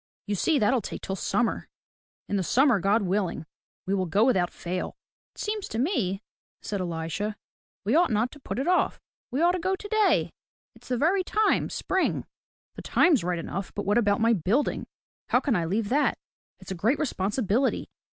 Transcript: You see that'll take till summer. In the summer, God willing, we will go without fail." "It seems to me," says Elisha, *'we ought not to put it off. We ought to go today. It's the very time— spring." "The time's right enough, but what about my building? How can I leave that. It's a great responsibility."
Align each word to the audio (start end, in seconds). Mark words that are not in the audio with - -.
You 0.25 0.33
see 0.33 0.57
that'll 0.57 0.81
take 0.81 1.03
till 1.03 1.15
summer. 1.15 1.69
In 2.27 2.35
the 2.35 2.41
summer, 2.41 2.79
God 2.79 3.03
willing, 3.03 3.45
we 3.85 3.93
will 3.93 4.07
go 4.07 4.25
without 4.25 4.49
fail." 4.49 4.97
"It 5.35 5.37
seems 5.37 5.67
to 5.67 5.77
me," 5.77 6.23
says 6.59 6.81
Elisha, 6.81 7.35
*'we 7.85 7.93
ought 7.93 8.09
not 8.11 8.31
to 8.31 8.39
put 8.39 8.57
it 8.57 8.67
off. 8.67 8.99
We 9.29 9.43
ought 9.43 9.51
to 9.51 9.59
go 9.59 9.75
today. 9.75 10.33
It's 10.73 10.87
the 10.87 10.97
very 10.97 11.23
time— 11.23 11.69
spring." 11.69 12.25
"The 12.73 12.81
time's 12.81 13.23
right 13.23 13.37
enough, 13.37 13.71
but 13.75 13.85
what 13.85 13.99
about 13.99 14.19
my 14.19 14.33
building? 14.33 14.87
How 15.29 15.39
can 15.39 15.55
I 15.55 15.65
leave 15.65 15.89
that. 15.89 16.17
It's 16.59 16.71
a 16.71 16.73
great 16.73 16.97
responsibility." 16.97 17.87